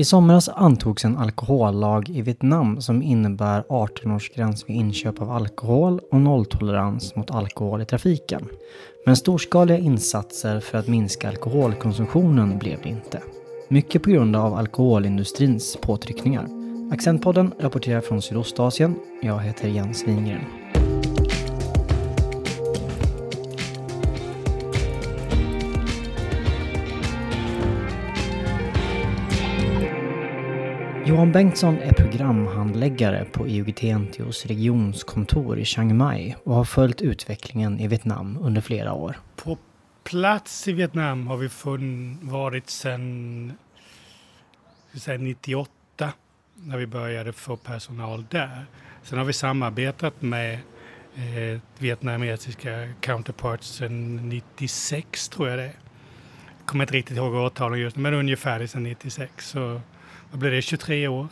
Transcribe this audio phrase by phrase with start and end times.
[0.00, 6.20] I somras antogs en alkohollag i Vietnam som innebär 18-årsgräns vid inköp av alkohol och
[6.20, 8.48] nolltolerans mot alkohol i trafiken.
[9.06, 13.22] Men storskaliga insatser för att minska alkoholkonsumtionen blev det inte.
[13.68, 16.48] Mycket på grund av alkoholindustrins påtryckningar.
[16.92, 18.94] Accentpodden rapporterar från Sydostasien.
[19.22, 20.44] Jag heter Jens Wingren.
[31.10, 37.88] Johan Bengtsson är programhandläggare på IOGT-NTOs regionskontor i Chiang Mai och har följt utvecklingen i
[37.88, 39.16] Vietnam under flera år.
[39.36, 39.58] På
[40.04, 41.48] plats i Vietnam har vi
[42.22, 43.52] varit sedan
[45.18, 46.12] 98
[46.54, 48.66] när vi började få personal där.
[49.02, 50.58] Sen har vi samarbetat med
[51.14, 55.74] eh, vietnamesiska counterparts sedan 96 tror jag det är.
[56.58, 59.48] Jag kommer inte riktigt ihåg årtalen just nu, men ungefär sedan 96.
[59.48, 59.80] Så
[60.30, 61.28] vad blev det, 23 år.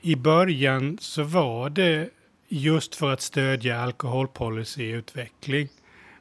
[0.00, 2.10] I början så var det
[2.48, 5.68] just för att stödja alkoholpolicyutveckling.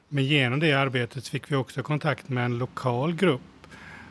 [0.09, 3.41] Men genom det arbetet fick vi också kontakt med en lokal grupp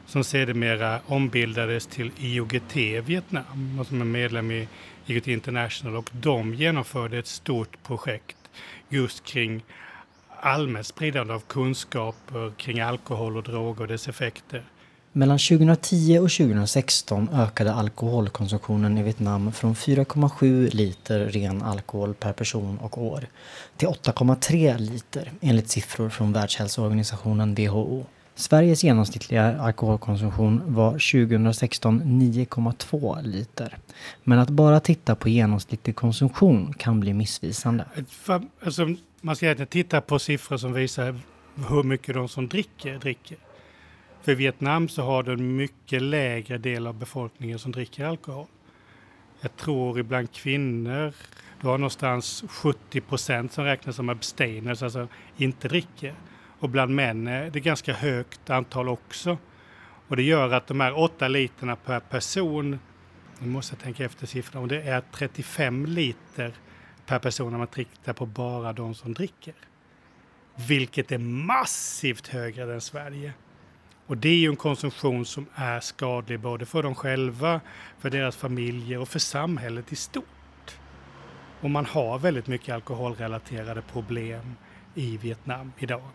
[0.07, 4.69] som sedermera ombildades till IOGT Vietnam och som är medlem i
[5.07, 8.37] IOGT International och de genomförde ett stort projekt
[8.89, 9.63] just kring
[10.41, 14.63] allmänt spridande av kunskaper kring alkohol och droger och dess effekter.
[15.17, 22.79] Mellan 2010 och 2016 ökade alkoholkonsumtionen i Vietnam från 4,7 liter ren alkohol per person
[22.79, 23.27] och år
[23.77, 28.05] till 8,3 liter enligt siffror från Världshälsoorganisationen WHO.
[28.35, 33.79] Sveriges genomsnittliga alkoholkonsumtion var 2016 9,2 liter.
[34.25, 37.85] Men att bara titta på genomsnittlig konsumtion kan bli missvisande.
[38.65, 41.21] Alltså, man ska egentligen titta på siffror som visar
[41.69, 43.39] hur mycket de som dricker dricker.
[44.25, 48.47] För Vietnam så har du en mycket lägre del av befolkningen som dricker alkohol.
[49.41, 51.13] Jag tror ibland kvinnor,
[51.61, 56.15] du har någonstans 70 procent som räknas som abstainers, alltså inte dricker.
[56.59, 59.39] Och bland män är det ganska högt antal också.
[60.09, 62.79] Och det gör att de här 8 literna per person,
[63.39, 66.53] nu måste jag tänka efter siffrorna, och det är 35 liter
[67.07, 69.55] per person när man tittar på bara de som dricker.
[70.69, 73.33] Vilket är massivt högre än Sverige.
[74.07, 77.61] Och det är ju en konsumtion som är skadlig både för dem själva,
[77.99, 80.79] för deras familjer och för samhället i stort.
[81.61, 84.57] Och man har väldigt mycket alkoholrelaterade problem
[84.95, 86.11] i Vietnam idag.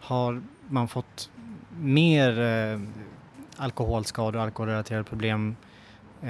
[0.00, 1.30] Har man fått
[1.80, 2.80] mer eh,
[3.56, 5.56] alkoholskador och alkoholrelaterade problem
[6.22, 6.28] eh,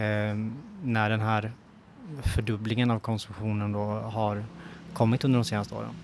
[0.82, 1.52] när den här
[2.22, 4.44] fördubblingen av konsumtionen då har
[4.92, 5.94] kommit under de senaste åren?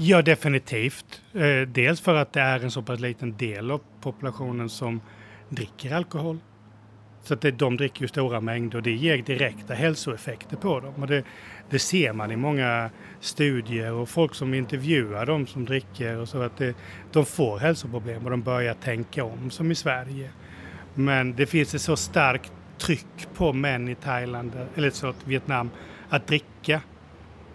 [0.00, 1.22] Ja, definitivt.
[1.34, 5.00] Eh, dels för att det är en så pass liten del av populationen som
[5.48, 6.38] dricker alkohol.
[7.22, 10.94] Så att det, de dricker ju stora mängder och det ger direkta hälsoeffekter på dem.
[10.94, 11.24] Och det,
[11.70, 16.42] det ser man i många studier och folk som intervjuar dem som dricker och så
[16.42, 16.74] att det,
[17.12, 20.30] de får hälsoproblem och de börjar tänka om som i Sverige.
[20.94, 25.70] Men det finns ett så starkt tryck på män i Thailand, eller så Vietnam,
[26.08, 26.80] att dricka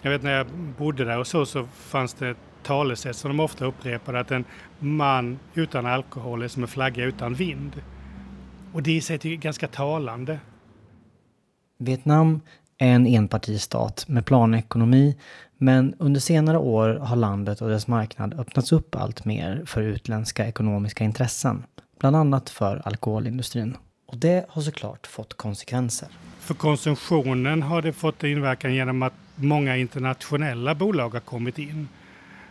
[0.04, 0.48] jag vet när jag
[0.78, 4.46] bodde där och så, så fanns det ett talesätt som de ofta upprepade att en
[4.80, 7.82] man utan alkohol är som en flagga utan vind.
[8.74, 10.40] Och det i sig är ganska talande.
[11.78, 12.42] Vietnam
[12.78, 15.18] är en enpartistat med planekonomi
[15.58, 20.48] men under senare år har landet och dess marknad öppnats upp allt mer för utländska
[20.48, 21.64] ekonomiska intressen,
[22.00, 23.78] bland annat för alkoholindustrin.
[24.08, 26.10] Och det har såklart fått konsekvenser.
[26.44, 31.88] För konsumtionen har det fått inverkan genom att många internationella bolag har kommit in.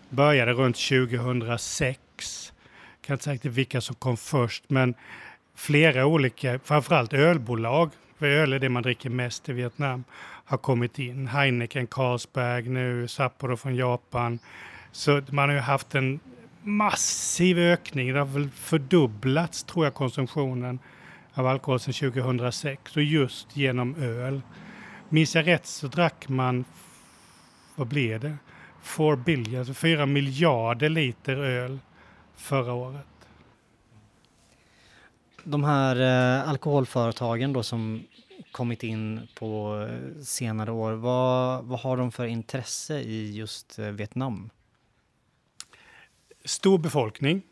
[0.09, 1.99] Började runt 2006.
[2.17, 4.95] Jag Kan inte säga vilka som kom först, men
[5.55, 10.05] flera olika, framförallt ölbolag, för öl är det man dricker mest i Vietnam,
[10.45, 11.27] har kommit in.
[11.27, 14.39] Heineken, Carlsberg nu, Sapporo från Japan.
[14.93, 16.21] Så man har ju haft en
[16.63, 18.13] massiv ökning.
[18.13, 20.79] Det har väl fördubblats, tror jag, konsumtionen
[21.35, 24.41] av alkohol sedan 2006 och just genom öl.
[25.09, 26.65] Minns jag rätt så drack man,
[27.77, 28.37] vad blev det?
[28.83, 31.79] 4 billion, alltså 4 miljarder liter öl
[32.35, 33.07] förra året.
[35.45, 38.05] De här eh, alkoholföretagen då som
[38.53, 43.87] kommit in på eh, senare år, vad, vad har de för intresse i just eh,
[43.87, 44.51] Vietnam?
[46.45, 47.43] Stor befolkning,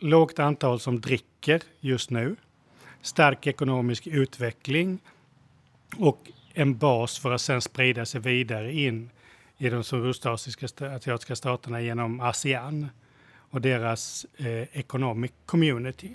[0.00, 2.36] lågt antal som dricker just nu,
[3.02, 4.98] stark ekonomisk utveckling
[5.96, 9.10] och en bas för att sedan sprida sig vidare in
[9.58, 12.88] i de sydostasiatiska staterna genom ASEAN
[13.50, 16.14] och deras eh, economic community.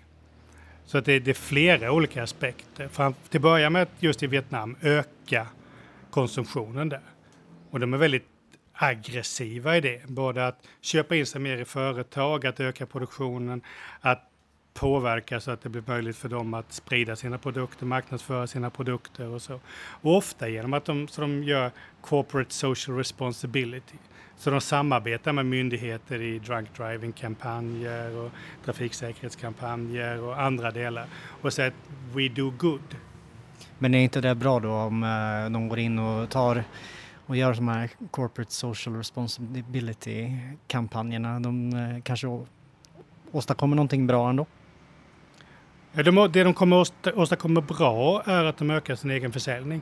[0.86, 2.88] Så att det, det är flera olika aspekter.
[2.88, 5.48] Fram, till att börja med just i Vietnam öka
[6.10, 7.02] konsumtionen där.
[7.70, 8.28] Och de är väldigt
[8.74, 10.06] aggressiva i det.
[10.08, 13.62] Både att köpa in sig mer i företag, att öka produktionen,
[14.02, 14.30] att
[14.74, 19.28] påverka så att det blir möjligt för dem att sprida sina produkter, marknadsföra sina produkter
[19.28, 19.60] och så.
[20.02, 21.72] Och ofta genom att de, så de gör
[22.02, 23.96] corporate social responsibility.
[24.38, 28.32] Så de samarbetar med myndigheter i drunk driving-kampanjer och
[28.66, 31.06] trafiksäkerhetskampanjer och andra delar
[31.42, 31.76] och säger att
[32.16, 32.96] we do good.
[33.80, 36.64] Men är inte det bra då om eh, de går in och tar
[37.26, 41.40] och gör de här corporate social responsibility-kampanjerna?
[41.40, 42.28] De eh, kanske
[43.32, 44.46] åstadkommer någonting bra ändå?
[45.94, 49.82] De, det de kommer åstadkomma bra är att de ökar sin egen försäljning.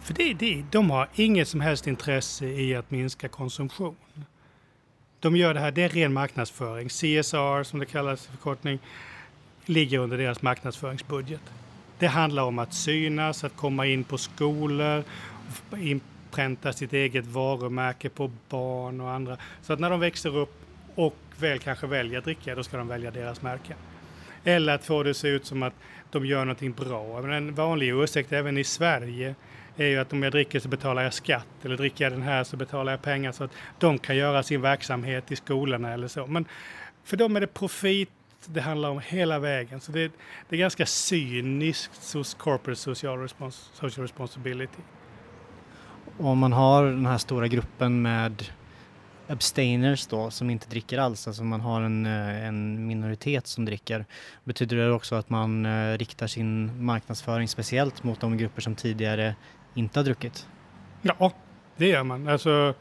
[0.00, 3.96] För det, det, de har inget som helst intresse i att minska konsumtion.
[5.20, 6.88] De gör det här, det är ren marknadsföring.
[6.88, 8.78] CSR, som det kallas i förkortning,
[9.66, 11.40] ligger under deras marknadsföringsbudget.
[11.98, 15.04] Det handlar om att synas, att komma in på skolor,
[15.76, 19.36] inpränta sitt eget varumärke på barn och andra.
[19.62, 20.60] Så att när de växer upp
[20.94, 23.74] och väl kanske väljer att dricka, då ska de välja deras märke.
[24.44, 25.74] Eller att få det att se ut som att
[26.10, 27.22] de gör någonting bra.
[27.22, 29.34] Men en vanlig ursäkt även i Sverige
[29.76, 32.44] är ju att om jag dricker så betalar jag skatt eller dricker jag den här
[32.44, 36.26] så betalar jag pengar så att de kan göra sin verksamhet i skolorna eller så.
[36.26, 36.44] Men
[37.04, 38.10] för dem är det profit
[38.46, 39.80] det handlar om hela vägen.
[39.80, 40.12] Så det,
[40.48, 44.82] det är ganska cyniskt hos corporate social, respons social responsibility.
[46.18, 48.44] Om man har den här stora gruppen med
[49.28, 54.04] abstainers då som inte dricker alls, alltså man har en, eh, en minoritet som dricker.
[54.44, 59.34] Betyder det också att man eh, riktar sin marknadsföring speciellt mot de grupper som tidigare
[59.74, 60.48] inte har druckit?
[61.02, 61.32] Ja,
[61.76, 62.28] det gör man.
[62.28, 62.74] Alltså,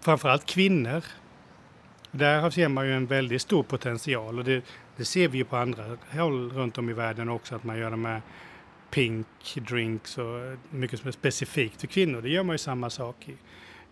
[0.00, 1.04] framförallt kvinnor.
[2.10, 4.64] Där ser man ju en väldigt stor potential och det,
[4.96, 7.90] det ser vi ju på andra håll runt om i världen också att man gör
[7.90, 8.22] de här
[8.90, 12.22] pink drinks och mycket som är specifikt för kvinnor.
[12.22, 13.36] Det gör man ju samma sak i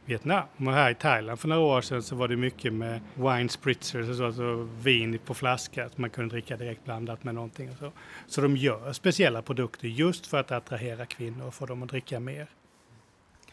[0.05, 0.45] Vietnam.
[0.57, 4.09] Och här i Thailand för några år sedan så var det mycket med wine spritzers,
[4.09, 7.71] alltså, alltså vin på flaska, att man kunde dricka direkt blandat med någonting.
[7.71, 7.93] Och så.
[8.27, 12.21] så de gör speciella produkter just för att attrahera kvinnor och få dem att dricka
[12.21, 12.47] mer.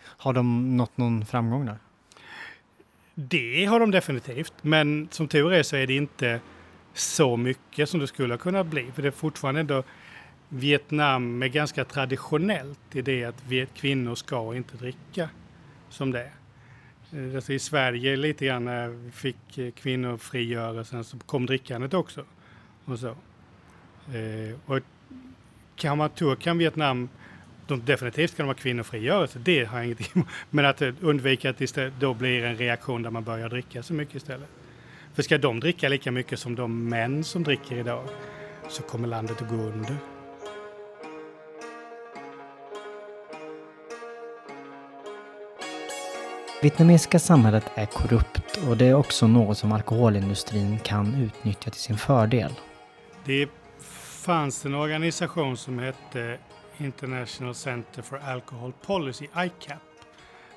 [0.02, 1.78] Har de nått någon framgång där?
[3.16, 6.40] Det har de definitivt, men som tur är så är det inte
[6.94, 8.92] så mycket som det skulle kunna bli.
[8.92, 9.84] För det är fortfarande ändå
[10.50, 13.44] Vietnam är ganska traditionellt i det att
[13.76, 15.30] kvinnor ska inte dricka
[15.90, 16.39] som det är.
[17.14, 22.26] Eh, alltså I Sverige lite grann när vi fick kvinnofrigörelsen så kom drickandet också.
[22.86, 23.08] Och så.
[23.08, 24.80] Eh, och
[25.76, 27.10] kan man tur kan Vietnam,
[27.68, 30.28] de, definitivt kan de ha kvinnofrigörelse, det har jag ingenting emot.
[30.50, 33.94] Men att eh, undvika att det då blir en reaktion där man börjar dricka så
[33.94, 34.50] mycket istället.
[35.14, 38.04] För ska de dricka lika mycket som de män som dricker idag
[38.70, 40.19] så kommer landet att gå under.
[46.62, 51.98] Vietnamesiska samhället är korrupt och det är också något som alkoholindustrin kan utnyttja till sin
[51.98, 52.54] fördel.
[53.26, 53.50] Det
[54.22, 56.38] fanns en organisation som hette
[56.78, 59.82] International Center for Alcohol Policy, ICAP,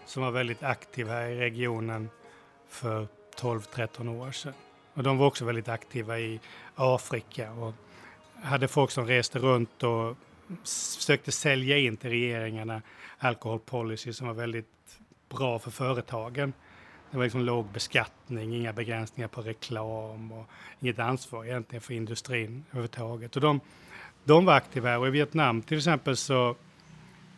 [0.06, 2.10] som var väldigt aktiv här i regionen
[2.68, 3.08] för
[3.40, 4.54] 12-13 år sedan.
[4.94, 6.40] Och de var också väldigt aktiva i
[6.74, 7.74] Afrika och
[8.42, 10.16] hade folk som reste runt och
[10.98, 12.82] försökte sälja in till regeringarna
[13.18, 14.66] alkoholpolicy som var väldigt
[15.36, 16.52] bra för företagen.
[17.10, 20.46] Det var liksom låg beskattning, inga begränsningar på reklam och
[20.80, 23.36] inget ansvar egentligen för industrin överhuvudtaget.
[23.36, 23.60] Och de,
[24.24, 26.56] de var aktiva här och i Vietnam till exempel så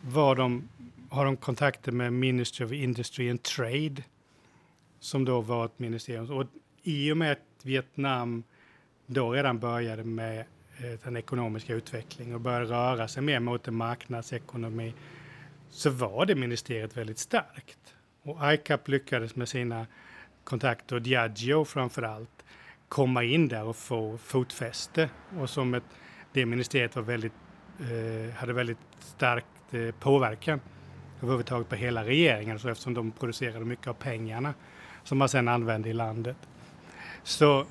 [0.01, 0.69] var de,
[1.09, 4.03] har de kontakter med Ministry of Industry and Trade
[4.99, 6.31] som då var ett ministerium.
[6.31, 6.45] Och
[6.83, 8.43] i och med att Vietnam
[9.05, 13.75] då redan började med eh, den ekonomiska utvecklingen och började röra sig mer mot en
[13.75, 14.93] marknadsekonomi
[15.75, 17.77] så var det ministeriet väldigt starkt.
[18.23, 19.87] Och ICAP lyckades med sina
[20.43, 22.45] kontakter, Diageo framför allt,
[22.89, 25.09] komma in där och få fotfäste.
[25.39, 25.83] Och som ett,
[26.33, 27.33] det ministeriet var väldigt,
[27.79, 30.59] eh, hade väldigt starkt eh, påverkan
[31.21, 34.53] överhuvudtaget på hela regeringen så eftersom de producerade mycket av pengarna
[35.03, 36.37] som man sedan använde i landet.
[37.23, 37.65] Så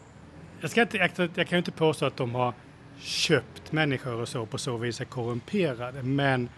[0.61, 0.99] jag, ska inte,
[1.35, 2.55] jag kan ju inte påstå att de har
[2.99, 6.49] köpt människor och så på så vis är korrumperade, men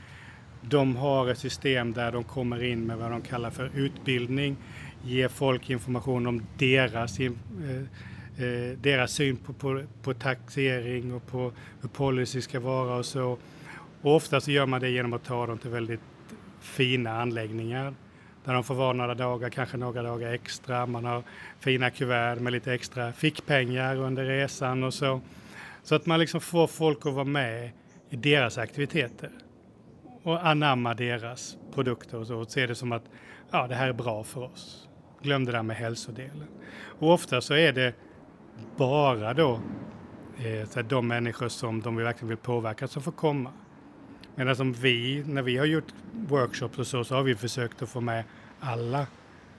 [0.69, 4.57] de har ett system där de kommer in med vad de kallar för utbildning,
[5.05, 7.33] ger folk information om deras, eh,
[8.37, 13.39] eh, deras syn på, på, på taxering och på hur policy ska vara och så.
[14.03, 16.01] Och ofta så gör man det genom att ta dem till väldigt
[16.61, 17.95] fina anläggningar
[18.45, 20.87] där de får vara några dagar, kanske några dagar extra.
[20.87, 21.23] Man har
[21.61, 25.21] fina kuvert med lite extra fickpengar under resan och så.
[25.83, 27.71] Så att man liksom får folk att vara med
[28.11, 29.31] i deras aktiviteter
[30.27, 33.05] och anamma deras produkter och så och se det som att
[33.51, 34.89] ja, det här är bra för oss.
[35.23, 36.49] Glöm det där med hälsodelen.
[36.99, 37.95] Och ofta så är det
[38.77, 39.61] bara då
[40.39, 43.53] eh, de människor som de verkligen vill påverka som får komma.
[44.35, 47.89] Medan som vi, när vi har gjort workshops och så, så har vi försökt att
[47.89, 48.25] få med
[48.61, 49.07] alla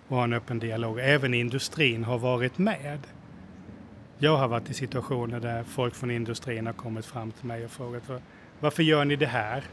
[0.07, 0.99] och ha en öppen dialog.
[0.99, 2.99] Även industrin har varit med.
[4.17, 7.71] Jag har varit i situationer där folk från industrin har kommit fram till mig och
[7.71, 8.03] frågat
[8.59, 9.63] varför gör ni det här?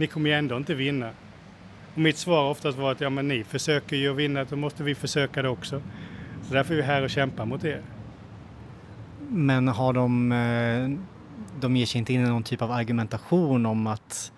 [0.00, 1.10] Ni kommer ju ändå inte vinna.
[1.94, 4.82] Och mitt svar har oftast varit ja men ni försöker ju att vinna, då måste
[4.82, 5.82] vi försöka det också.
[6.42, 7.82] Så därför är vi här och kämpar mot er.
[9.28, 10.90] Men har de, eh,
[11.60, 14.32] de ger sig inte in i någon typ av argumentation om att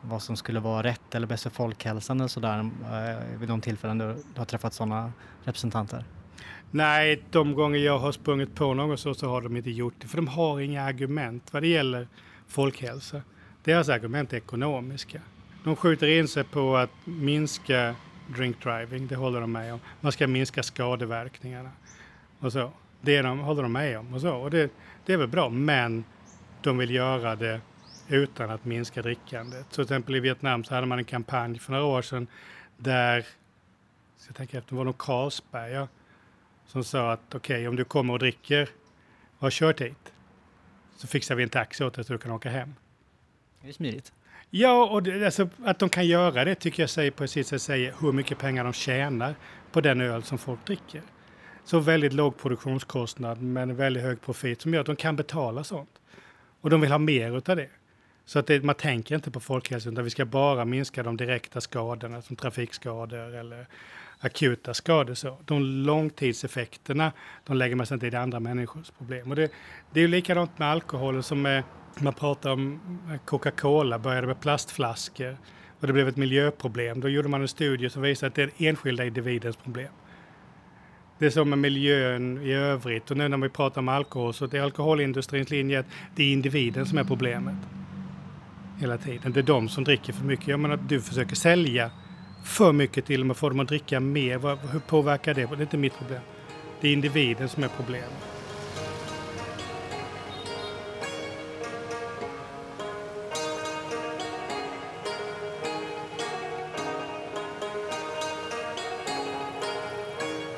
[0.00, 3.98] vad som skulle vara rätt eller bäst för folkhälsan eller sådär eh, vid de tillfällen
[3.98, 5.12] du har träffat sådana
[5.44, 6.04] representanter?
[6.70, 10.08] Nej, de gånger jag har sprungit på någon så, så har de inte gjort det,
[10.08, 12.08] för de har inga argument vad det gäller
[12.48, 13.22] folkhälsa.
[13.68, 15.20] Deras argument är ekonomiska.
[15.64, 17.96] De skjuter in sig på att minska
[18.36, 19.80] drink driving, det håller de med om.
[20.00, 21.70] Man ska minska skadeverkningarna
[22.38, 22.72] och så.
[23.00, 24.36] Det de, håller de med om och så.
[24.36, 24.70] Och det,
[25.06, 26.04] det är väl bra, men
[26.62, 27.60] de vill göra det
[28.08, 29.66] utan att minska drickandet.
[29.68, 32.26] Så till exempel i Vietnam så hade man en kampanj för några år sedan
[32.76, 33.26] där,
[34.26, 35.86] jag tänker efter, det var nog Carlsberg
[36.66, 38.68] som sa att okej, okay, om du kommer och dricker
[39.36, 40.12] och har kört hit
[40.96, 42.74] så fixar vi en taxi åt dig så du kan åka hem.
[43.62, 44.12] Det är smidigt.
[44.50, 47.62] Ja, och det, alltså, att de kan göra det tycker jag säger på sitt sätt
[47.62, 49.34] säger hur mycket pengar de tjänar
[49.72, 51.02] på den öl som folk dricker.
[51.64, 56.00] Så väldigt låg produktionskostnad men väldigt hög profit som gör att de kan betala sånt.
[56.60, 57.68] Och de vill ha mer utav det.
[58.28, 61.60] Så att det, man tänker inte på folkhälsan utan vi ska bara minska de direkta
[61.60, 63.66] skadorna som trafikskador eller
[64.18, 65.14] akuta skador.
[65.14, 65.36] Så.
[65.44, 67.12] De långtidseffekterna,
[67.46, 69.30] de lägger man sig inte i det andra människors problem.
[69.30, 69.52] Och det,
[69.92, 71.62] det är ju likadant med alkoholen som med,
[71.98, 72.80] man pratar om
[73.10, 75.36] eh, Coca-Cola, började med plastflaskor
[75.80, 77.00] och det blev ett miljöproblem.
[77.00, 79.92] Då gjorde man en studie som visade att det är enskilda individens problem.
[81.18, 84.44] Det är som med miljön i övrigt och nu när vi pratar om alkohol så
[84.44, 87.56] är alkoholindustrins linje att det är individen som är problemet.
[88.80, 89.32] Hela tiden.
[89.32, 90.48] Det är de som dricker för mycket.
[90.48, 91.90] Jag menar att du försöker sälja
[92.44, 94.68] för mycket till dem och få dem att dricka mer.
[94.72, 95.46] Hur påverkar det?
[95.46, 96.20] Det är inte mitt problem.
[96.80, 98.12] Det är individen som är problemet.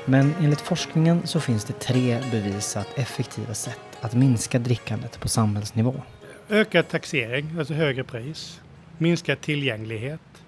[0.05, 6.03] Men enligt forskningen så finns det tre bevisat effektiva sätt att minska drickandet på samhällsnivå.
[6.53, 8.61] Ökad taxering, alltså högre pris.
[8.99, 10.45] Minskad tillgänglighet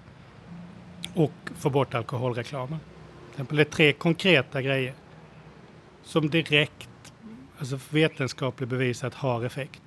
[1.13, 2.79] och få bort alkoholreklamen.
[3.35, 4.93] Det är tre konkreta grejer
[6.03, 7.13] som direkt,
[7.57, 9.81] alltså vetenskapligt bevisat har effekt.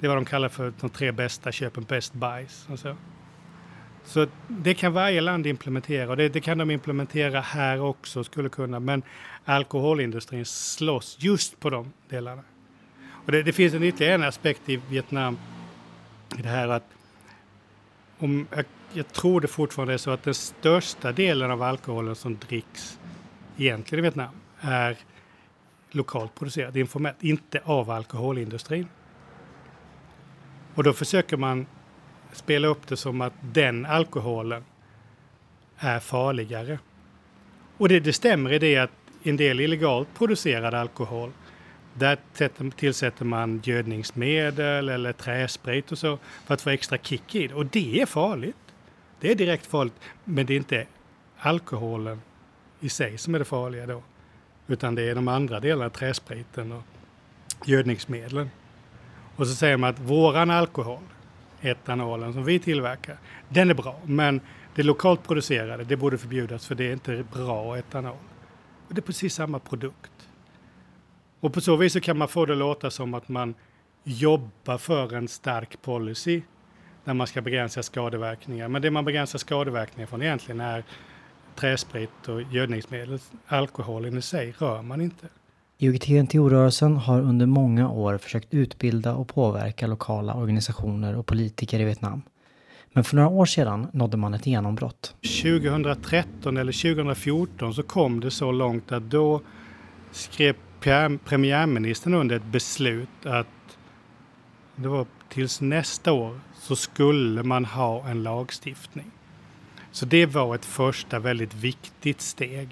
[0.00, 2.66] Det är vad de kallar för de tre bästa köpen, best buys.
[2.70, 2.96] Alltså.
[4.04, 8.48] Så det kan varje land implementera och det, det, kan de implementera här också, skulle
[8.48, 9.02] kunna, men
[9.44, 12.42] alkoholindustrin slåss just på de delarna.
[13.28, 15.38] Och det, det finns en ytterligare en aspekt i Vietnam,
[16.38, 16.84] i det här att
[18.18, 18.46] om
[18.92, 22.98] jag tror det fortfarande är så att den största delen av alkoholen som dricks
[23.56, 24.96] egentligen i Vietnam är
[25.90, 28.88] lokalt producerad, informellt, inte av alkoholindustrin.
[30.74, 31.66] Och då försöker man
[32.32, 34.64] spela upp det som att den alkoholen
[35.78, 36.78] är farligare.
[37.76, 38.92] Och det, det stämmer i det att
[39.22, 41.32] en del illegalt producerad alkohol
[41.94, 42.18] där
[42.70, 47.54] tillsätter man gödningsmedel eller träsprit och så för att få extra kick i det.
[47.54, 48.56] Och det är farligt.
[49.20, 50.86] Det är direkt farligt, men det är inte
[51.38, 52.20] alkoholen
[52.80, 54.02] i sig som är det farliga då.
[54.66, 56.82] Utan det är de andra delarna, träspriten och
[57.66, 58.50] gödningsmedlen.
[59.36, 61.02] Och så säger man att våran alkohol,
[61.60, 63.16] etanolen som vi tillverkar,
[63.48, 64.00] den är bra.
[64.04, 64.40] Men
[64.74, 68.16] det lokalt producerade, det borde förbjudas för det är inte bra etanol.
[68.88, 70.17] Och det är precis samma produkt.
[71.40, 73.54] Och på så vis så kan man få det att låta som att man
[74.04, 76.42] jobbar för en stark policy
[77.04, 78.68] när man ska begränsa skadeverkningar.
[78.68, 80.84] Men det man begränsar skadeverkningar från egentligen är
[81.56, 83.18] träsprit och gödningsmedel.
[83.46, 85.26] Alkoholen i sig rör man inte.
[85.78, 92.22] IOGT-NTO-rörelsen har under många år försökt utbilda och påverka lokala organisationer och politiker i Vietnam.
[92.92, 95.14] Men för några år sedan nådde man ett genombrott.
[95.42, 99.40] 2013 eller 2014 så kom det så långt att då
[100.12, 100.54] skrev
[101.24, 103.46] premiärministern under ett beslut att
[104.76, 109.10] det var tills nästa år så skulle man ha en lagstiftning.
[109.92, 112.68] Så det var ett första väldigt viktigt steg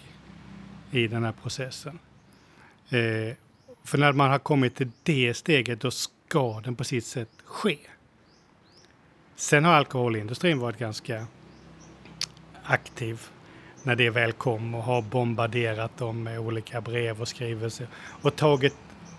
[0.91, 1.99] i den här processen.
[2.89, 3.37] Eh,
[3.85, 7.79] för när man har kommit till det steget då ska den på sitt sätt ske.
[9.37, 11.27] Sen har alkoholindustrin varit ganska
[12.63, 13.21] aktiv
[13.87, 17.87] när det väl kom och har bombarderat dem med olika brev och skrivelser
[18.23, 18.75] och tagit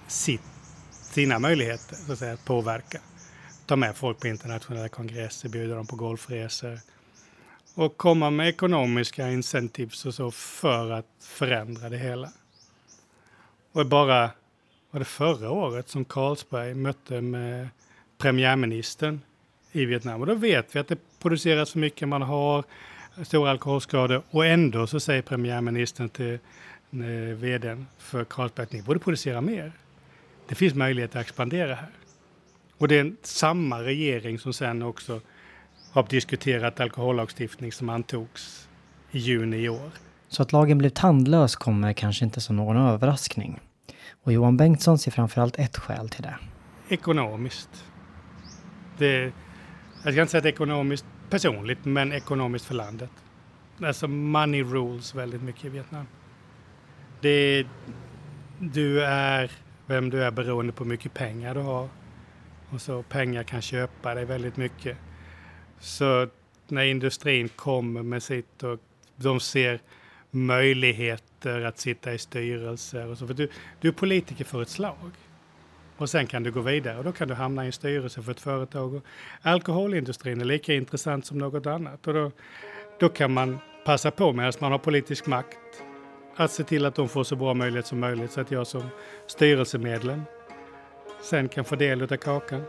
[0.07, 0.41] sitt,
[0.91, 2.99] sina möjligheter så att, säga, att påverka.
[3.65, 6.79] Ta med folk på internationella kongresser, bjuda dem på golfresor
[7.75, 12.29] och komma med ekonomiska incentives och så för att förändra det hela.
[13.71, 14.31] Och bara
[14.91, 17.69] var det förra året som Carlsberg mötte med
[18.17, 19.21] premiärministern
[19.71, 20.21] i Vietnam.
[20.21, 22.63] Och då vet vi att det produceras för mycket, man har
[23.23, 26.33] stora alkoholskador och ändå så säger premiärministern till
[26.91, 26.99] eh,
[27.35, 29.71] vdn för Carlsberg att ni borde producera mer.
[30.47, 31.89] Det finns möjlighet att expandera här.
[32.77, 35.21] Och det är samma regering som sen också
[35.91, 38.67] har diskuterat alkohollagstiftning som antogs
[39.11, 39.91] i juni i år.
[40.29, 43.59] Så att lagen blev tandlös kommer kanske inte som någon överraskning.
[44.23, 46.35] Och Johan Bengtsson ser framförallt ett skäl till det.
[46.89, 47.69] Ekonomiskt.
[48.97, 49.31] Det,
[50.03, 53.09] jag ska inte säga att ekonomiskt personligt, men ekonomiskt för landet.
[53.83, 56.05] Alltså money rules väldigt mycket i Vietnam.
[57.21, 57.65] Det,
[58.59, 59.51] du är
[59.85, 61.89] vem du är beroende på hur mycket pengar du har.
[62.69, 64.97] Och så pengar kan köpa dig väldigt mycket.
[65.79, 66.27] Så
[66.67, 68.79] när industrin kommer med sitt och
[69.15, 69.79] de ser
[70.31, 73.27] möjligheter att sitta i styrelser och så.
[73.27, 73.49] För du,
[73.81, 75.11] du är politiker för ett slag.
[75.97, 78.31] Och sen kan du gå vidare och då kan du hamna i en styrelse för
[78.31, 78.93] ett företag.
[78.93, 79.03] Och
[79.41, 82.07] alkoholindustrin är lika intressant som något annat.
[82.07, 82.31] Och då,
[82.99, 85.57] då kan man passa på medan man har politisk makt
[86.35, 88.83] att se till att de får så bra möjlighet som möjligt så att jag som
[89.27, 90.21] styrelsemedlem
[91.21, 92.63] sen kan få del av kakan.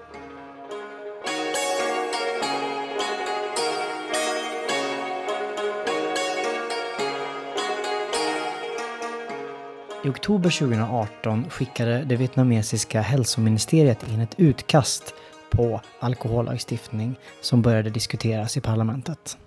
[10.08, 15.14] I oktober 2018 skickade det vietnamesiska hälsoministeriet in ett utkast
[15.50, 19.38] på alkohollagstiftning som började diskuteras i parlamentet.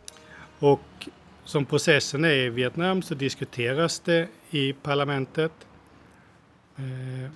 [0.60, 1.10] Och
[1.44, 5.51] som processen är i Vietnam så diskuteras det i parlamentet
[6.77, 6.83] eh,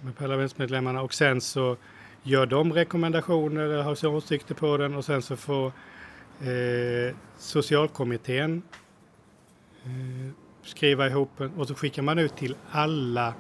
[0.06, 1.78] med parlamentsmedlemmarna och sen så
[2.24, 5.68] gör de rekommendationer eller har sina åsikter på den och sen så får
[6.40, 8.62] eh, socialkommittén
[9.84, 13.34] eh, skriva ihop och så skickar man ut till alla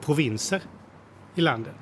[0.00, 0.62] provinser
[1.34, 1.74] i landet.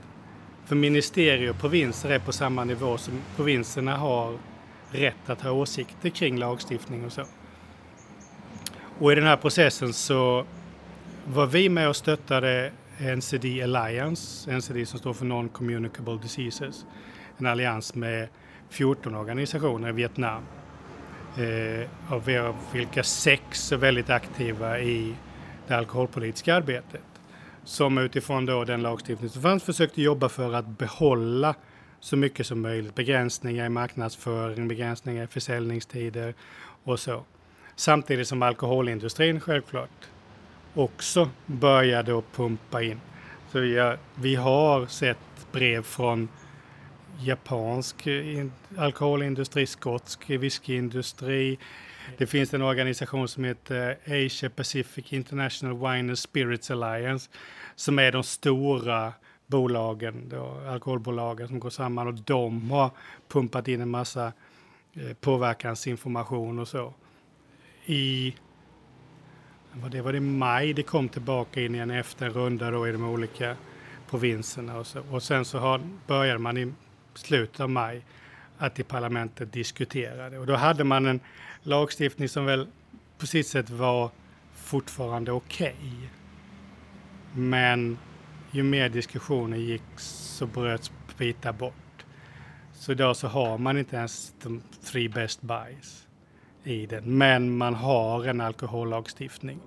[0.64, 4.38] För ministerier och provinser är på samma nivå som provinserna har
[4.90, 7.24] rätt att ha åsikter kring lagstiftning och så.
[8.98, 10.44] Och i den här processen så
[11.26, 12.72] var vi med och stöttade
[13.16, 16.86] NCD Alliance, NCD som står för Non-Communicable Diseases,
[17.38, 18.28] en allians med
[18.68, 20.42] 14 organisationer i Vietnam
[21.38, 25.14] eh, av vilka sex är väldigt aktiva i
[25.66, 27.00] det alkoholpolitiska arbetet.
[27.64, 31.54] Som utifrån då den lagstiftning som fanns försökte jobba för att behålla
[32.00, 32.94] så mycket som möjligt.
[32.94, 36.34] Begränsningar i marknadsföring, begränsningar i försäljningstider
[36.84, 37.24] och så.
[37.76, 40.08] Samtidigt som alkoholindustrin självklart
[40.74, 43.00] också började att pumpa in.
[43.52, 45.18] Så vi har, vi har sett
[45.52, 46.28] brev från
[47.20, 48.06] japansk
[48.76, 51.58] alkoholindustri, skotsk whiskyindustri.
[52.18, 57.30] Det finns en organisation som heter Asia Pacific International Wine and Spirits Alliance
[57.74, 59.12] som är de stora
[59.46, 62.90] bolagen, då, alkoholbolagen som går samman och de har
[63.28, 64.32] pumpat in en massa
[64.94, 66.94] eh, påverkansinformation och så.
[67.86, 68.34] I
[69.90, 73.04] det var det maj det kom tillbaka in igen efter en runda då i de
[73.04, 73.56] olika
[74.10, 75.00] provinserna och, så.
[75.10, 76.72] och sen så har, började man i
[77.14, 78.04] slutet av maj
[78.58, 80.38] att i parlamentet diskutera det.
[80.38, 81.20] Och då hade man en
[81.62, 82.66] lagstiftning som väl
[83.18, 84.10] på sitt sätt var
[84.54, 85.76] fortfarande okej.
[85.78, 86.08] Okay.
[87.34, 87.98] Men
[88.50, 92.04] ju mer diskussioner gick så bröts bitar bort.
[92.72, 96.06] Så idag så har man inte ens de three best buys
[96.64, 97.18] i den.
[97.18, 99.60] Men man har en alkohollagstiftning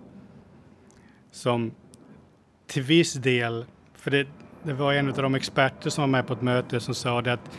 [1.32, 1.72] som
[2.68, 4.28] till viss del, för det,
[4.66, 7.34] det var en av de experter som var med på ett möte som sa det
[7.34, 7.58] att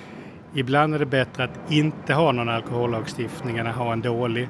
[0.55, 4.49] ibland är det bättre att inte ha någon alkohollagstiftning än att ha en dålig.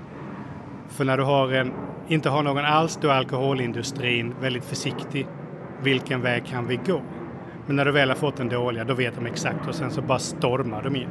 [0.88, 1.72] För när du har en,
[2.08, 5.26] inte har någon alls då är alkoholindustrin väldigt försiktig.
[5.82, 7.00] Vilken väg kan vi gå?
[7.66, 10.02] Men när du väl har fått en dåliga, då vet de exakt och sen så
[10.02, 11.08] bara stormar de in.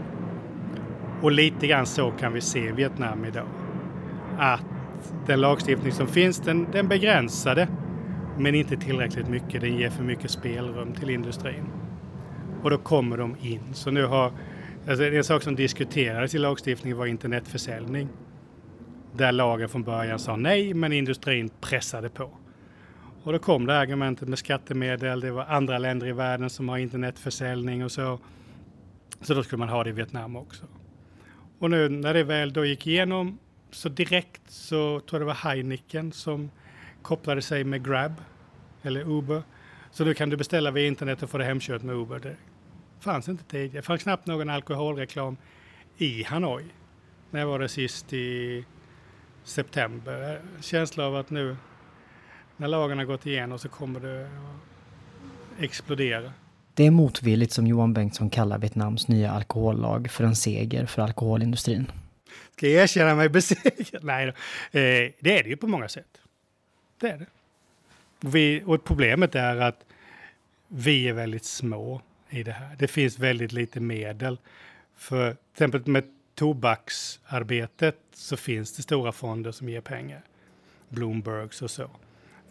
[1.21, 3.47] Och lite grann så kan vi se Vietnam idag.
[4.39, 4.65] Att
[5.25, 7.67] den lagstiftning som finns, den, den begränsade
[8.37, 9.61] men inte tillräckligt mycket.
[9.61, 11.65] Den ger för mycket spelrum till industrin.
[12.63, 13.73] Och då kommer de in.
[13.73, 14.31] Så nu har,
[14.87, 18.09] alltså en sak som diskuterades i lagstiftningen var internetförsäljning.
[19.13, 22.29] Där lagen från början sa nej, men industrin pressade på.
[23.23, 25.19] Och då kom det argumentet med skattemedel.
[25.19, 28.19] Det var andra länder i världen som har internetförsäljning och så.
[29.21, 30.65] Så då skulle man ha det i Vietnam också.
[31.59, 33.37] Och nu när det väl då gick igenom
[33.71, 36.51] så direkt så tror jag det var Heineken som
[37.05, 38.13] kopplade sig med Grab
[38.81, 39.43] eller Uber.
[39.91, 42.19] Så nu kan du beställa via internet och få det hemkört med Uber.
[42.19, 42.35] Det
[42.99, 43.77] fanns inte tidigare.
[43.77, 45.37] Det fanns knappt någon alkoholreklam
[45.97, 46.63] i Hanoi.
[47.31, 48.65] När jag var där sist i
[49.43, 50.41] september.
[50.61, 51.57] Känsla av att nu
[52.57, 56.33] när lagen har gått igenom så kommer det att explodera.
[56.73, 61.91] Det är motvilligt som Johan Bengtsson kallar Vietnams nya alkohollag för en seger för alkoholindustrin.
[62.57, 64.03] Ska jag erkänna mig besegrad?
[64.03, 64.31] Nej, då.
[64.79, 66.21] Eh, det är det ju på många sätt.
[66.99, 67.25] Det är det.
[68.19, 69.86] Vi, och problemet är att
[70.67, 72.75] vi är väldigt små i det här.
[72.79, 74.38] Det finns väldigt lite medel.
[74.95, 76.03] För till exempel med
[76.36, 80.21] tobaksarbetet så finns det stora fonder som ger pengar.
[80.89, 81.89] Bloombergs och så.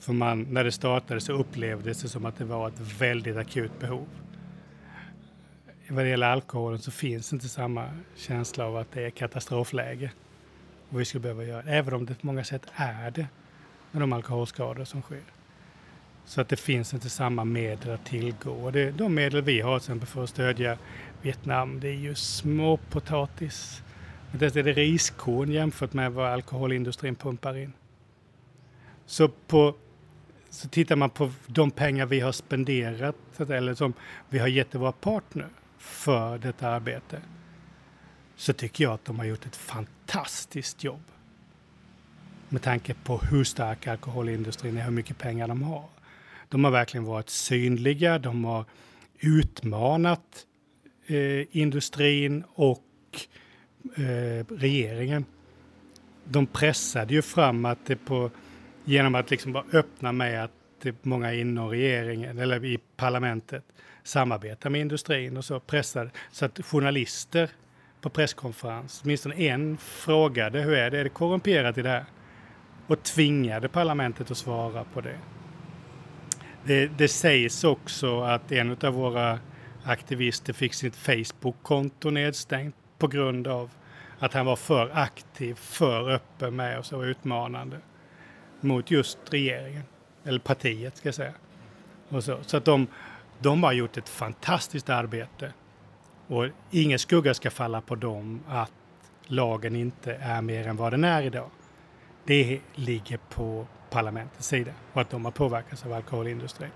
[0.01, 3.81] För man, när det startade så upplevdes det som att det var ett väldigt akut
[3.81, 4.07] behov.
[5.89, 10.11] Vad det gäller alkoholen så finns inte samma känsla av att det är katastrofläge.
[10.89, 13.27] Och vi skulle behöva göra det, även om det på många sätt är det
[13.95, 15.23] med de alkoholskador som sker.
[16.25, 18.51] Så att det finns inte samma medel att tillgå.
[18.51, 20.79] Och det, de medel vi har till exempel för att stödja
[21.23, 23.83] Vietnam, det är ju småpotatis.
[24.33, 27.73] Det är det riskorn jämfört med vad alkoholindustrin pumpar in.
[29.07, 29.75] Så, på,
[30.51, 33.17] så tittar man på de pengar vi har spenderat,
[33.51, 33.93] eller som
[34.29, 37.21] vi har gett till våra partner för detta arbete,
[38.37, 41.03] så tycker jag att de har gjort ett fantastiskt jobb.
[42.55, 45.85] Med tanke på hur stark alkoholindustrin är, hur mycket pengar de har.
[46.49, 48.65] De har verkligen varit synliga, de har
[49.21, 50.47] utmanat
[51.07, 52.85] eh, industrin och
[53.97, 55.25] eh, regeringen.
[56.25, 58.31] De pressade ju fram att det på,
[58.85, 63.65] genom att liksom bara öppna med att det många inom regeringen eller i parlamentet
[64.03, 67.51] samarbetar med industrin och så pressade så att journalister
[68.01, 72.05] på presskonferens, åtminstone en frågade hur är det, är det korrumperat i det här?
[72.87, 75.19] Och tvingade parlamentet att svara på det.
[76.65, 79.39] Det, det sägs också att en av våra
[79.85, 83.71] aktivister fick sitt Facebook-konto nedstängt på grund av
[84.19, 87.79] att han var för aktiv, för öppen med och så utmanande
[88.61, 89.83] mot just regeringen,
[90.25, 91.35] eller partiet ska jag säga.
[92.09, 92.87] Och så så att de,
[93.39, 95.53] de har gjort ett fantastiskt arbete
[96.27, 98.73] och ingen skugga ska falla på dem att
[99.27, 101.51] lagen inte är mer än vad den är idag.
[102.27, 106.71] Det ligger på parlamentets sida och att de har påverkats av alkoholindustrin.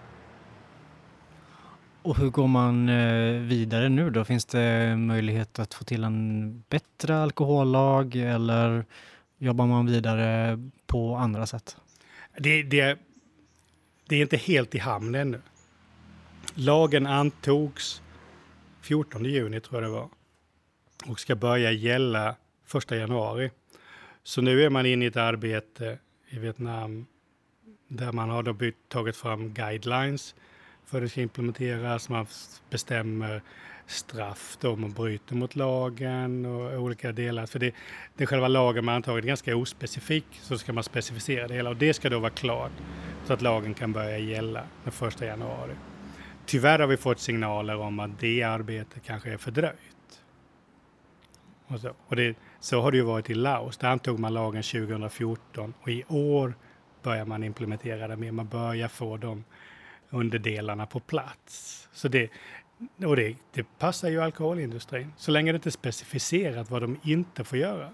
[2.03, 4.25] Och hur går man eh, vidare nu då?
[4.25, 8.85] Finns det möjlighet att få till en bättre alkohollag eller
[9.39, 11.77] jobbar man vidare på andra sätt?
[12.39, 12.99] Det, det,
[14.09, 15.41] det är inte helt i hamn ännu.
[16.55, 18.03] Lagen antogs
[18.81, 20.09] 14 juni tror jag det var
[21.07, 22.37] och ska börja gälla
[22.75, 23.51] 1 januari.
[24.23, 27.07] Så nu är man inne i ett arbete i Vietnam
[27.89, 30.35] där man har då bytt, tagit fram guidelines
[30.87, 32.09] för att det ska implementeras.
[32.09, 32.27] Man
[32.71, 33.43] bestämmer
[33.87, 37.47] straff då om man bryter mot lagen och olika delar.
[37.47, 37.75] För det,
[38.17, 41.77] det själva lagen man antagit är ganska ospecifik så ska man specificera det hela och
[41.77, 42.73] det ska då vara klart
[43.27, 45.75] så att lagen kan börja gälla den 1 januari.
[46.47, 49.98] Tyvärr har vi fått signaler om att det arbetet kanske är fördröjt.
[51.69, 53.77] Och så, och det, så har det ju varit i Laos.
[53.77, 56.55] Där antog man lagen 2014 och i år
[57.03, 58.33] börjar man implementera det mer.
[58.33, 59.45] Man börjar få de
[60.11, 61.89] underdelarna på plats.
[61.93, 62.31] Så det,
[63.05, 65.13] och det, det passar ju alkoholindustrin.
[65.17, 67.91] Så länge det inte är specificerat vad de inte får göra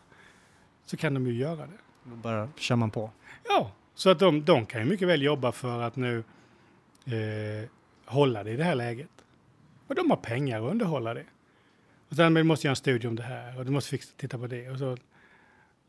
[0.87, 1.79] så kan de ju göra det.
[2.05, 3.11] Då bara kör man på?
[3.49, 6.25] Ja, så att de, de kan ju mycket väl jobba för att nu
[7.05, 7.69] eh,
[8.07, 9.11] hålla det i det här läget.
[9.87, 11.25] Och de har pengar att underhålla det.
[12.15, 14.39] Och sen men måste göra en studie om det här och du måste fixa, titta
[14.39, 14.71] på det.
[14.71, 14.97] Och, så,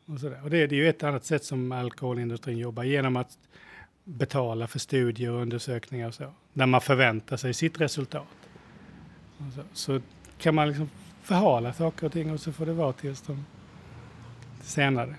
[0.06, 3.38] och, så och det, det är ju ett annat sätt som alkoholindustrin jobbar genom att
[4.04, 6.34] betala för studier och undersökningar och så.
[6.54, 8.28] När man förväntar sig sitt resultat.
[9.56, 10.02] Så, så,
[10.38, 10.90] kan man liksom
[11.22, 13.46] förhala saker och ting och så får det vara tills de
[14.62, 15.16] senare.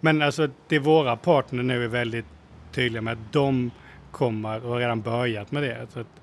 [0.00, 2.26] Men alltså det våra partner nu är väldigt
[2.72, 3.70] tydliga med att de
[4.10, 5.86] kommer och har redan börjat med det.
[5.92, 6.20] Så att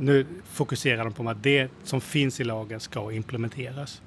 [0.00, 4.02] nu fokuserar de på att det som finns i lagen ska implementeras.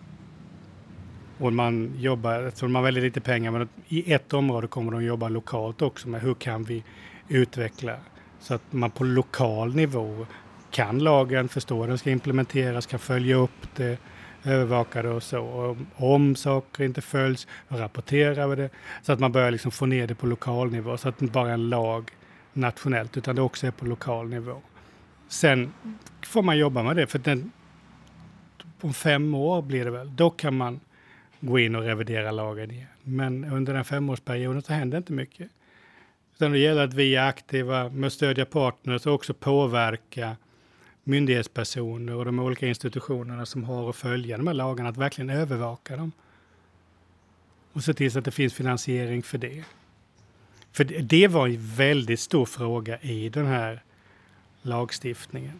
[1.37, 5.03] Och man jobbar, eftersom man har väldigt lite pengar, men i ett område kommer de
[5.03, 6.83] jobba lokalt också med hur kan vi
[7.27, 7.95] utveckla
[8.39, 10.25] så att man på lokal nivå
[10.71, 13.97] kan lagen, förstår den ska implementeras, kan följa upp det,
[14.43, 15.41] övervaka det och så.
[15.43, 18.69] Och om saker inte följs, rapporterar vi det.
[19.01, 21.33] Så att man börjar liksom få ner det på lokal nivå så att det inte
[21.33, 22.11] bara är en lag
[22.53, 24.61] nationellt utan det också är på lokal nivå.
[25.33, 25.73] Sen
[26.21, 27.51] får man jobba med det för den,
[28.81, 30.79] om fem år blir det väl, då kan man
[31.39, 32.87] gå in och revidera lagen igen.
[33.03, 35.49] Men under den femårsperioden så händer inte mycket.
[36.35, 40.35] Utan det gäller att vi är aktiva med att stödja partners och också påverka
[41.03, 45.97] myndighetspersoner och de olika institutionerna som har att följa de här lagarna, att verkligen övervaka
[45.97, 46.11] dem.
[47.73, 49.63] Och se till så att det finns finansiering för det.
[50.71, 53.83] För det var en väldigt stor fråga i den här
[54.63, 55.59] lagstiftningen.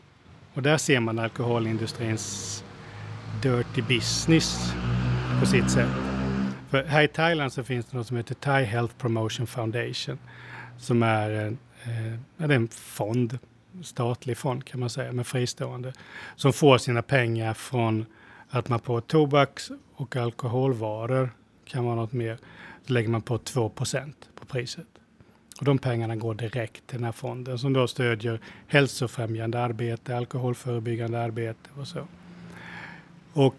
[0.53, 2.63] Och där ser man alkoholindustrins
[3.41, 4.73] dirty business
[5.39, 5.89] på sitt sätt.
[6.69, 10.17] För här i Thailand så finns det något som heter Thai Health Promotion Foundation
[10.77, 11.57] som är en,
[12.39, 13.39] eh, en fond,
[13.81, 15.93] statlig fond kan man säga, men fristående,
[16.35, 18.05] som får sina pengar från
[18.49, 21.29] att man på tobaks och alkoholvaror
[21.65, 22.37] kan vara något mer,
[22.87, 24.87] så lägger man på 2% på priset.
[25.59, 31.21] Och de pengarna går direkt till den här fonden som då stödjer hälsofrämjande arbete, alkoholförebyggande
[31.21, 32.07] arbete och så.
[33.33, 33.55] Och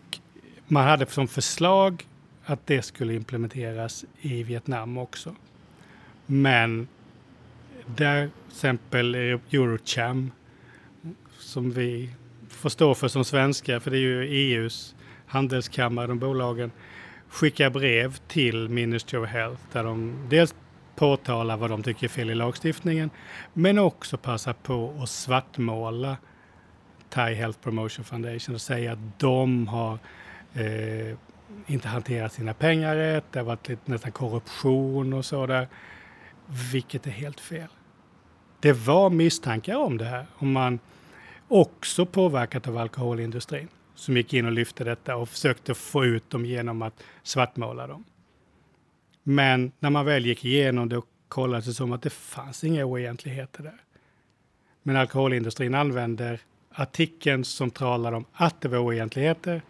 [0.66, 2.06] man hade som förslag
[2.44, 5.34] att det skulle implementeras i Vietnam också.
[6.26, 6.88] Men
[7.86, 10.30] där till exempel Eurocham,
[11.38, 12.10] som vi
[12.48, 14.94] får stå för som svenskar, för det är ju EUs
[15.26, 16.70] handelskammare, de bolagen,
[17.28, 20.54] skickar brev till Ministry of Health där de dels
[20.96, 23.10] påtala vad de tycker är fel i lagstiftningen,
[23.52, 26.16] men också passa på att svartmåla
[27.08, 29.98] Thai Health Promotion Foundation och säga att de har
[30.54, 31.16] eh,
[31.66, 35.68] inte hanterat sina pengar rätt, det har varit lite, nästan korruption och så där,
[36.72, 37.68] vilket är helt fel.
[38.60, 40.78] Det var misstankar om det här, om man
[41.48, 46.46] också påverkat av alkoholindustrin som gick in och lyfte detta och försökte få ut dem
[46.46, 48.04] genom att svartmåla dem.
[49.24, 52.84] Men när man väl gick igenom det och kollade det som att det fanns inga
[52.84, 53.80] oegentligheter där.
[54.82, 59.62] Men alkoholindustrin använder artikeln som talar om att det var oegentligheter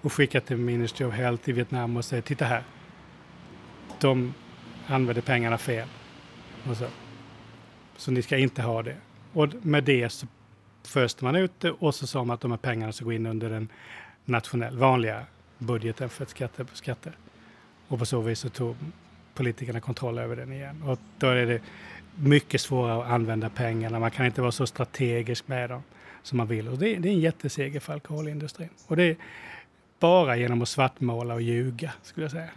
[0.00, 2.64] och skickar till Ministry of Health i Vietnam och säger titta här.
[4.00, 4.34] De
[4.86, 5.88] använder pengarna fel.
[6.68, 6.86] Och så.
[7.96, 8.96] så ni ska inte ha det.
[9.32, 10.26] Och med det så
[10.82, 13.26] föste man ut det och så sa man att de här pengarna ska gå in
[13.26, 13.68] under den
[14.24, 15.26] nationella, vanliga
[15.58, 17.16] budgeten för skatter på skatter.
[17.88, 18.76] Och på så vis så tog
[19.34, 20.82] politikerna kontroll över den igen.
[20.82, 21.60] Och då är det
[22.16, 23.98] mycket svårare att använda pengarna.
[23.98, 25.82] Man kan inte vara så strategisk med dem
[26.22, 26.68] som man vill.
[26.68, 28.68] Och det, det är en jätteseger för alkoholindustrin.
[28.86, 29.16] Och det är
[30.00, 32.50] bara genom att svartmåla och ljuga, skulle jag säga.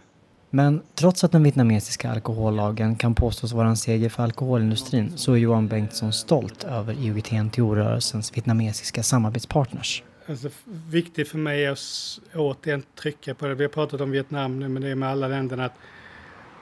[0.49, 5.37] Men trots att den vietnamesiska alkohollagen kan påstås vara en seger för alkoholindustrin så är
[5.37, 10.03] Johan Bengtsson stolt över IOGT-NTO-rörelsens vietnamesiska samarbetspartners.
[10.29, 10.49] Alltså,
[10.89, 13.55] viktigt för mig är att återigen trycka på det.
[13.55, 15.77] Vi har pratat om Vietnam nu, men det är med alla länderna att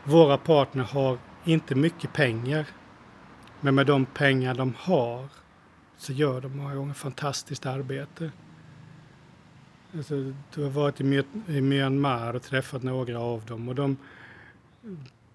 [0.03, 2.65] våra partner har inte mycket pengar.
[3.61, 5.27] Men med de pengar de har
[5.97, 8.31] så gör de många gånger fantastiskt arbete.
[9.93, 11.01] Alltså, du har varit
[11.47, 13.97] i Myanmar och träffat några av dem och de,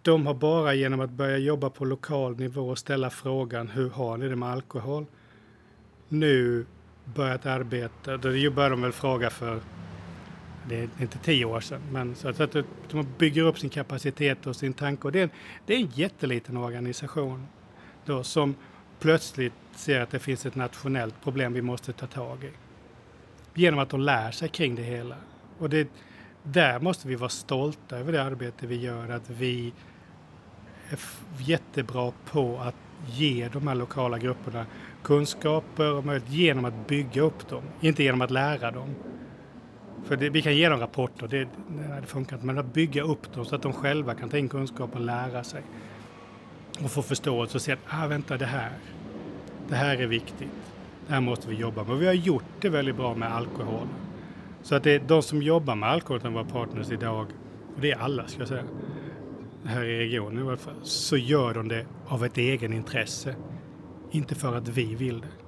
[0.03, 4.17] de har bara genom att börja jobba på lokal nivå och ställa frågan hur har
[4.17, 5.07] ni det med alkohol?
[6.09, 6.67] Nu
[7.05, 9.61] börjat arbeta, då började de väl fråga för,
[10.69, 12.57] det är inte tio år sedan, men så att,
[12.91, 15.07] de bygger upp sin kapacitet och sin tanke.
[15.07, 15.31] Och det, är en,
[15.67, 17.47] det är en jätteliten organisation
[18.05, 18.55] då som
[19.01, 22.51] plötsligt ser att det finns ett nationellt problem vi måste ta tag i.
[23.55, 25.17] Genom att de lär sig kring det hela.
[25.59, 25.89] Och det,
[26.43, 29.73] där måste vi vara stolta över det arbete vi gör, att vi
[30.91, 30.99] är
[31.39, 32.75] jättebra på att
[33.07, 34.67] ge de här lokala grupperna
[35.03, 38.95] kunskaper och möjlighet genom att bygga upp dem, inte genom att lära dem.
[40.05, 41.49] För det, vi kan ge dem rapporter, det,
[42.01, 44.49] det funkar inte, men att bygga upp dem så att de själva kan ta in
[44.49, 45.63] kunskap och lära sig.
[46.85, 48.71] Och få förståelse och se att, ah, vänta, det här,
[49.69, 50.49] det här är viktigt.
[51.07, 51.93] Det här måste vi jobba med.
[51.93, 53.87] Och vi har gjort det väldigt bra med alkohol.
[54.63, 57.27] Så att det är de som jobbar med alkohol, våra partners idag,
[57.75, 58.65] och det är alla ska jag säga,
[59.65, 63.35] här i regionen i alla fall, så gör de det av ett egen intresse.
[64.11, 65.41] Inte för att vi vill det.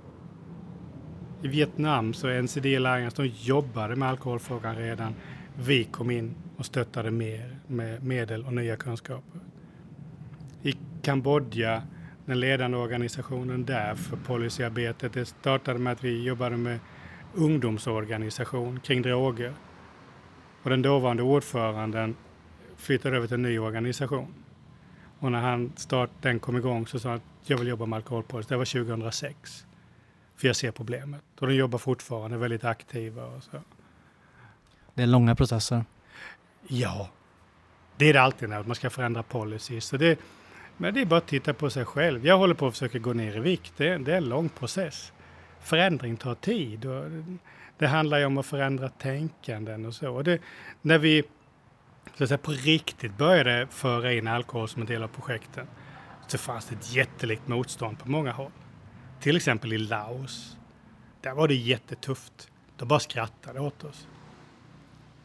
[1.42, 5.14] I Vietnam så är NCD Alliance, de jobbade med alkoholfrågan redan.
[5.56, 9.40] Vi kom in och stöttade mer med medel och nya kunskaper.
[10.62, 11.82] I Kambodja,
[12.26, 16.78] den ledande organisationen där för policyarbetet, det startade med att vi jobbade med
[17.34, 19.52] ungdomsorganisation kring droger.
[20.62, 22.16] Och den dåvarande ordföranden
[22.82, 24.34] flyttade över till en ny organisation.
[25.18, 27.96] Och när han start, den kom igång så sa han att jag vill jobba med
[27.96, 28.48] alkoholpolicy.
[28.48, 29.66] Det var 2006.
[30.36, 31.22] För jag ser problemet.
[31.38, 33.60] Och de jobbar fortfarande väldigt aktiva och så.
[34.94, 35.84] Det är långa processer.
[36.68, 37.08] Ja,
[37.96, 39.80] det är det alltid när man ska förändra policy.
[39.80, 40.18] Så det,
[40.76, 42.26] men det är bara att titta på sig själv.
[42.26, 43.72] Jag håller på att försöka gå ner i vikt.
[43.76, 45.12] Det, det är en lång process.
[45.60, 46.84] Förändring tar tid.
[46.84, 47.04] Och
[47.78, 50.14] det handlar ju om att förändra tänkanden och så.
[50.14, 50.38] Och det,
[50.82, 51.24] när vi
[52.14, 55.66] så att säga, på riktigt började föra in alkohol som en del av projekten
[56.26, 58.52] så fanns det ett jättelikt motstånd på många håll.
[59.20, 60.56] Till exempel i Laos.
[61.20, 62.50] Där var det jättetufft.
[62.76, 64.08] De bara skrattade åt oss.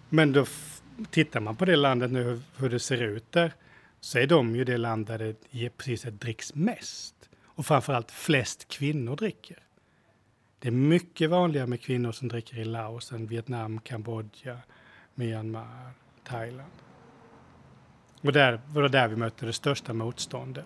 [0.09, 0.45] Men då
[1.09, 3.53] tittar man på det landet nu, hur det ser ut där,
[3.99, 7.29] så är de ju det land där det precis dricks mest.
[7.43, 9.57] Och framförallt flest kvinnor dricker.
[10.59, 14.57] Det är mycket vanligare med kvinnor som dricker i Laos än Vietnam, Kambodja,
[15.15, 15.91] Myanmar,
[16.27, 16.71] Thailand.
[18.21, 20.65] Och där var det där vi mötte det största motståndet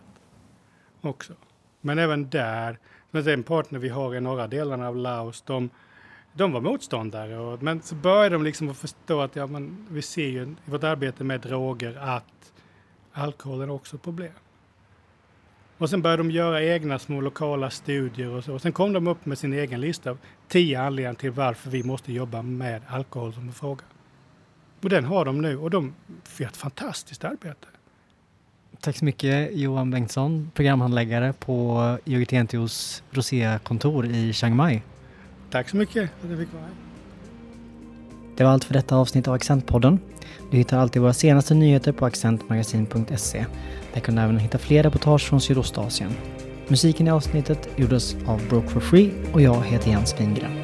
[1.02, 1.34] också.
[1.82, 2.80] Men även där,
[3.12, 5.70] med den partner vi har i norra delarna av Laos, de,
[6.34, 7.38] de var motståndare.
[7.38, 10.56] Och, men så började de liksom att förstå att ja, men, vi ser ju i
[10.66, 12.54] vårt arbete med droger att
[13.14, 14.34] alkoholen är också ett problem.
[15.78, 18.54] Och sen började de göra egna små lokala studier och så.
[18.54, 21.84] Och sen kom de upp med sin egen lista av tio anledningar till varför vi
[21.84, 23.84] måste jobba med alkohol som en fråga.
[24.82, 25.94] Och den har de nu och de
[26.38, 27.68] gör ett fantastiskt arbete.
[28.80, 34.82] Tack så mycket Johan Bengtsson, programhandläggare på IOGT-NTOs Rosé-kontor i Chiang Mai.
[35.50, 36.72] Tack så mycket för att jag fick vara här.
[38.38, 40.00] Det var allt för detta avsnitt av Accentpodden.
[40.52, 43.46] Du hittar alltid våra senaste nyheter på accentmagasin.se.
[43.94, 46.12] Där kan du även hitta fler reportage från Sydostasien.
[46.68, 50.61] Musiken i avsnittet gjordes av Broke for Free och jag heter Jens Wingren.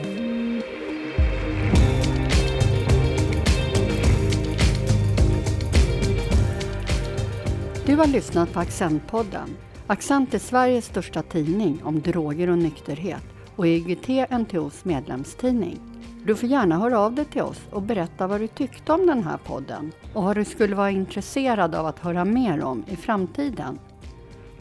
[7.87, 9.57] Du har lyssnat på Accentpodden.
[9.87, 13.23] Accent är Sveriges största tidning om droger och nykterhet
[13.55, 15.79] och EGT NTOs medlemstidning.
[16.25, 19.23] Du får gärna höra av dig till oss och berätta vad du tyckte om den
[19.23, 23.79] här podden och vad du skulle vara intresserad av att höra mer om i framtiden.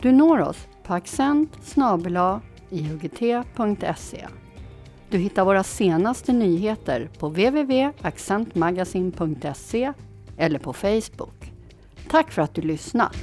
[0.00, 1.52] Du når oss på accent
[5.10, 9.92] Du hittar våra senaste nyheter på www.accentmagasin.se
[10.36, 11.55] eller på Facebook.
[12.08, 13.16] Tack för att du lyssnat.